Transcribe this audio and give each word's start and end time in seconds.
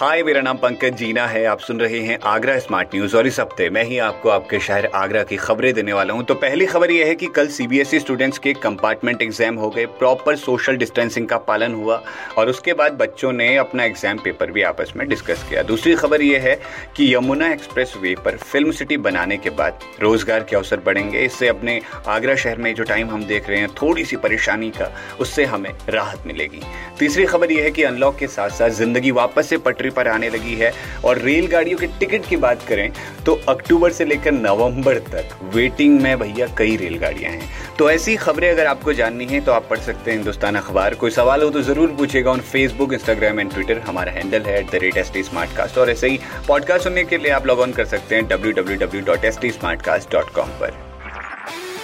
हाय, 0.00 0.22
मेरा 0.22 0.40
नाम 0.40 0.56
पंकज 0.56 0.94
जीना 0.96 1.26
है। 1.26 1.44
आप 1.44 1.60
सुन 1.60 1.80
रहे 1.80 1.98
हैं 2.00 2.18
आगरा 2.24 2.58
स्मार्ट 2.58 2.94
न्यूज़ 2.94 3.16
और 3.16 3.26
इस 3.26 3.38
हफ़्ते 3.40 3.68
मैं 3.70 3.82
ही 3.84 3.98
आपको 3.98 4.28
आपके 4.28 4.58
शहर 4.58 4.86
आगरा 4.94 5.22
की 5.22 5.36
खबरें 5.36 5.72
देने 5.74 5.92
वाला 5.92 6.14
हूँ। 6.14 6.24
तो 6.24 6.34
पहली 6.34 6.66
खबर 6.66 6.90
यह 6.90 7.06
है 7.06 7.14
कि 7.14 7.26
कल 7.26 7.48
सीबीएसई 7.48 7.98
स्टूडेंट्स 7.98 8.38
के 8.38 8.52
कंपार्टमेंट 8.52 9.22
एग्ज़ाम 9.22 9.54
हो 9.54 9.68
गए। 9.70 9.84
प्रॉपर 9.98 10.36
सोशल 10.36 10.76
डिस्टेंसिंग 10.76 11.26
का 11.28 11.38
पालन 11.40 11.74
हुआ 11.74 12.00
और 12.38 12.48
उसके 12.48 12.74
बाद 12.74 12.92
बच्चों 12.92 13.32
ने 13.32 13.56
अपना 13.56 13.84
एग्ज़ाम 13.84 14.18
पेपर 14.18 14.50
भी 14.50 14.62
आपस 14.62 14.92
में 14.96 15.06
डिस्कस 15.08 15.44
किया। 15.48 15.62
दूसरी 15.62 15.94
खबर 15.94 16.22
यह 16.22 16.42
है 16.42 16.54
कि 16.96 17.14
यमुना 17.14 17.50
एक्सप्रेस 17.52 17.94
वे 17.96 18.14
पर 18.24 18.36
फ़िल्म 18.36 18.72
सिटी 18.72 18.96
बनाने 18.98 19.36
के 19.36 19.50
बाद 19.52 19.84
रोज़गार 20.02 20.44
के 20.44 20.56
अवसर 20.56 20.80
बढ़ेंगे। 20.86 21.24
इससे 21.24 21.48
अपने 21.48 21.80
आगरा 22.08 22.36
शहर 22.36 22.58
में 22.58 22.74
जो 22.74 22.84
टाइम 22.84 23.10
हम 23.10 23.24
देख 23.24 23.48
रहे 23.48 23.58
हैं 23.58 23.68
थोड़ी 23.82 24.04
सी 24.04 24.16
परेशानी 24.16 24.70
का, 24.70 24.90
उससे 25.20 25.44
हमें 25.44 25.70
राहत 25.88 26.26
मिलेगी। 26.26 26.62
तीसरी 26.98 27.26
खबर 27.26 27.52
यह 27.52 27.62
है 27.64 27.70
कि 27.70 27.82
अनलॉक 27.82 28.18
के 28.18 28.26
साथ 28.28 28.50
साथ 28.52 28.70
ज़िंदगी 28.80 29.10
वापस 29.12 29.48
से 29.48 29.58
पटरी 29.58 29.88
पर 29.90 30.08
आने 30.08 30.28
लगी 30.30 30.54
है। 30.54 30.72
और 31.04 31.18
रेलगाड़ियों 31.18 31.78
के 31.78 31.86
टिकट 32.00 32.28
की 32.28 32.36
बात 32.36 32.62
करें 32.62 32.90
तो 33.26 33.40
अक्टूबर 33.48 33.92
से 33.92 34.04
लेकर 34.04 34.32
नवंबर 34.32 34.98
तक 35.08 35.38
वेटिंग 35.54 36.00
में 36.00 36.18
भैया 36.18 36.46
कई 36.58 36.76
रेलगाड़ियाँ 36.76 37.32
हैं। 37.32 37.48
तो 37.78 37.90
ऐसी 37.90 38.16
खबरें 38.16 38.50
अगर 38.50 38.66
आपको 38.66 38.92
जाननी 38.92 39.26
है 39.26 39.40
तो 39.40 39.52
आप 39.52 39.66
पढ़ 39.70 39.78
सकते 39.78 40.10
हैं 40.10 40.18
हिंदुस्तान 40.18 40.56
अखबार। 40.56 40.94
कोई 40.94 41.10
सवाल 41.10 41.42
हो 41.42 41.50
तो 41.50 41.62
ज़रूर 41.62 41.88
पूछेगा 41.88 42.30
on 42.30 42.40
Facebook 42.40 42.92
Instagram 42.92 43.40
and 43.40 43.52
Twitter 43.52 43.78
हमारा 43.78 44.12
हैंडल 44.12 44.42
है 44.42 44.58
एट 44.60 44.70
द 44.70 45.78
और 45.78 45.90
ऐसे 45.90 46.08
ही 46.08 46.20
पॉडकास्ट 46.48 46.84
सुनने 46.84 47.04
के 47.04 47.18
लिए 47.18 47.30
आप 47.30 47.46
लॉग 47.46 47.60
ऑन 47.60 47.72
कर 47.72 47.84
सकते 47.84 48.14
हैं 48.14 48.28
डब्ल्यू 48.28 48.52
पर। 50.60 50.89